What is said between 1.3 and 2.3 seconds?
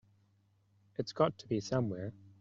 to be somewhere.